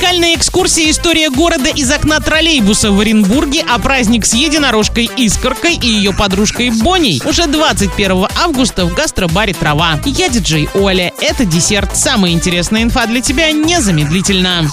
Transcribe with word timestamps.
Уникальная 0.00 0.34
экскурсия 0.34 0.90
«История 0.90 1.28
города» 1.28 1.68
из 1.68 1.90
окна 1.90 2.20
троллейбуса 2.20 2.90
в 2.90 2.98
Оренбурге, 3.00 3.62
а 3.68 3.78
праздник 3.78 4.24
с 4.24 4.32
единорожкой 4.32 5.10
Искоркой 5.18 5.74
и 5.74 5.86
ее 5.86 6.14
подружкой 6.14 6.70
Боней 6.70 7.20
уже 7.26 7.46
21 7.46 8.28
августа 8.42 8.86
в 8.86 8.94
гастробаре 8.94 9.52
«Трава». 9.52 10.00
Я 10.06 10.30
диджей 10.30 10.70
Оля. 10.72 11.12
Это 11.20 11.44
десерт. 11.44 11.98
Самая 11.98 12.32
интересная 12.32 12.82
инфа 12.82 13.06
для 13.06 13.20
тебя 13.20 13.52
незамедлительно. 13.52 14.70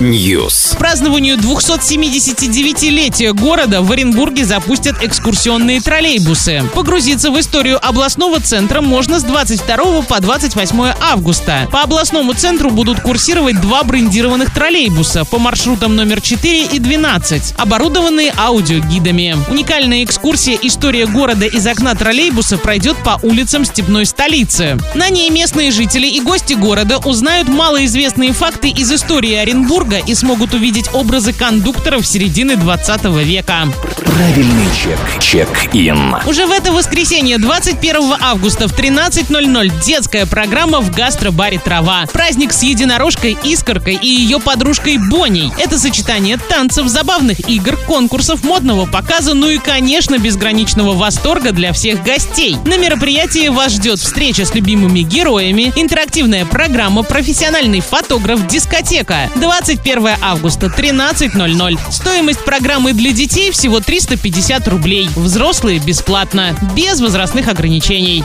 News. 0.00 0.74
К 0.74 0.78
празднованию 0.78 1.38
279-летия 1.38 3.32
города 3.32 3.80
в 3.80 3.90
Оренбурге 3.92 4.44
запустят 4.44 5.02
экскурсионные 5.02 5.80
троллейбусы. 5.80 6.64
Погрузиться 6.74 7.30
в 7.30 7.40
историю 7.40 7.78
областного 7.82 8.40
центра 8.40 8.82
можно 8.82 9.18
с 9.18 9.22
22 9.22 10.02
по 10.02 10.20
28 10.20 10.92
августа. 11.00 11.66
По 11.72 11.80
областному 11.80 12.34
центру 12.34 12.70
будут 12.70 13.05
курсировать 13.06 13.60
два 13.60 13.84
брендированных 13.84 14.52
троллейбуса 14.52 15.24
по 15.24 15.38
маршрутам 15.38 15.94
номер 15.94 16.20
4 16.20 16.66
и 16.66 16.78
12, 16.80 17.54
оборудованные 17.56 18.34
аудиогидами. 18.36 19.36
Уникальная 19.48 20.02
экскурсия 20.02 20.58
«История 20.60 21.06
города» 21.06 21.46
из 21.46 21.64
окна 21.68 21.94
троллейбуса 21.94 22.58
пройдет 22.58 22.96
по 23.04 23.20
улицам 23.22 23.64
степной 23.64 24.06
столицы. 24.06 24.76
На 24.96 25.08
ней 25.08 25.30
местные 25.30 25.70
жители 25.70 26.08
и 26.08 26.20
гости 26.20 26.54
города 26.54 26.98
узнают 26.98 27.46
малоизвестные 27.46 28.32
факты 28.32 28.70
из 28.70 28.90
истории 28.90 29.34
Оренбурга 29.34 29.98
и 29.98 30.12
смогут 30.16 30.54
увидеть 30.54 30.92
образы 30.92 31.32
кондукторов 31.32 32.04
середины 32.04 32.56
20 32.56 33.04
века. 33.24 33.68
Правильный 34.06 34.66
чек. 34.74 34.98
Чек-ин. 35.20 36.16
Уже 36.26 36.46
в 36.46 36.50
это 36.52 36.72
воскресенье, 36.72 37.38
21 37.38 38.14
августа 38.20 38.68
в 38.68 38.78
13.00 38.78 39.84
детская 39.84 40.26
программа 40.26 40.80
в 40.80 40.94
гастробаре 40.94 41.58
«Трава». 41.58 42.06
Праздник 42.12 42.52
с 42.52 42.62
единорожкой 42.62 43.36
Искоркой 43.42 43.98
и 44.00 44.08
ее 44.08 44.38
подружкой 44.38 44.98
Боней. 44.98 45.52
Это 45.58 45.78
сочетание 45.78 46.38
танцев, 46.38 46.86
забавных 46.86 47.48
игр, 47.48 47.76
конкурсов, 47.76 48.44
модного 48.44 48.86
показа, 48.86 49.34
ну 49.34 49.48
и, 49.48 49.58
конечно, 49.58 50.18
безграничного 50.18 50.94
восторга 50.94 51.52
для 51.52 51.72
всех 51.72 52.02
гостей. 52.04 52.56
На 52.64 52.78
мероприятии 52.78 53.48
вас 53.48 53.72
ждет 53.72 53.98
встреча 53.98 54.44
с 54.44 54.54
любимыми 54.54 55.00
героями, 55.00 55.72
интерактивная 55.74 56.46
программа, 56.46 57.02
профессиональный 57.02 57.80
фотограф, 57.80 58.46
дискотека. 58.46 59.30
21 59.36 60.10
августа, 60.22 60.66
13.00. 60.66 61.78
Стоимость 61.90 62.44
программы 62.44 62.92
для 62.92 63.12
детей 63.12 63.50
всего 63.50 63.80
350 63.96 64.68
рублей. 64.68 65.08
Взрослые 65.16 65.78
бесплатно, 65.78 66.54
без 66.76 67.00
возрастных 67.00 67.48
ограничений. 67.48 68.22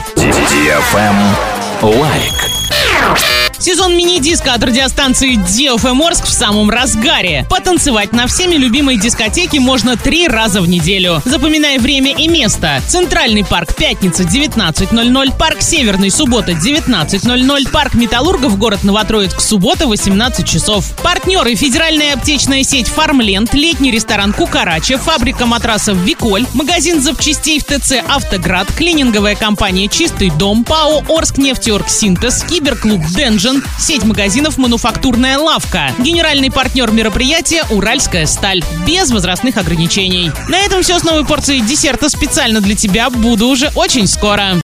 Лайк. 1.80 3.41
Сезон 3.62 3.96
мини-диска 3.96 4.54
от 4.54 4.64
радиостанции 4.64 5.36
DFM 5.36 6.04
Орск 6.04 6.24
в 6.24 6.32
самом 6.32 6.68
разгаре. 6.68 7.46
Потанцевать 7.48 8.12
на 8.12 8.26
всеми 8.26 8.56
любимой 8.56 8.98
дискотеке 8.98 9.60
можно 9.60 9.96
три 9.96 10.26
раза 10.26 10.60
в 10.60 10.68
неделю. 10.68 11.22
Запоминай 11.24 11.78
время 11.78 12.12
и 12.12 12.26
место. 12.26 12.82
Центральный 12.88 13.44
парк 13.44 13.76
пятница 13.76 14.24
19.00, 14.24 15.38
парк 15.38 15.62
Северный 15.62 16.10
суббота 16.10 16.52
19.00, 16.52 17.70
парк 17.70 17.94
Металлургов 17.94 18.58
город 18.58 18.82
Новотроицк 18.82 19.40
суббота 19.40 19.86
18 19.86 20.44
часов. 20.44 20.84
Партнеры 21.00 21.54
федеральная 21.54 22.14
аптечная 22.14 22.64
сеть 22.64 22.88
Фармленд, 22.88 23.54
летний 23.54 23.92
ресторан 23.92 24.32
Кукарача, 24.32 24.98
фабрика 24.98 25.46
матрасов 25.46 25.96
Виколь, 25.98 26.46
магазин 26.54 27.00
запчастей 27.00 27.60
в 27.60 27.64
ТЦ 27.64 28.02
Автоград, 28.08 28.66
клининговая 28.76 29.36
компания 29.36 29.86
Чистый 29.86 30.30
дом, 30.30 30.64
ПАО 30.64 31.04
Орск 31.08 31.38
нефтеорг 31.38 31.88
Синтез, 31.88 32.42
киберклуб 32.42 33.06
Денжен, 33.52 33.64
сеть 33.78 34.04
магазинов 34.04 34.56
«Мануфактурная 34.56 35.38
лавка». 35.38 35.90
Генеральный 35.98 36.50
партнер 36.50 36.90
мероприятия 36.90 37.64
«Уральская 37.70 38.26
сталь». 38.26 38.62
Без 38.86 39.10
возрастных 39.10 39.56
ограничений. 39.56 40.30
На 40.48 40.60
этом 40.60 40.82
все 40.82 40.98
с 40.98 41.04
новой 41.04 41.24
порцией 41.24 41.60
десерта 41.60 42.08
специально 42.08 42.60
для 42.60 42.74
тебя. 42.74 43.10
Буду 43.10 43.48
уже 43.48 43.70
очень 43.74 44.06
скоро. 44.06 44.56